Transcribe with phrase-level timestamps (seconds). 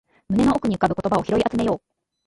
[0.29, 1.81] 胸の奥に浮かぶ言葉を拾い集めよう